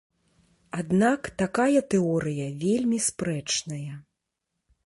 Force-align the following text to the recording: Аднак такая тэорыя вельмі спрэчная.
Аднак 0.79 1.21
такая 1.43 1.81
тэорыя 1.95 2.47
вельмі 2.65 2.99
спрэчная. 3.09 3.93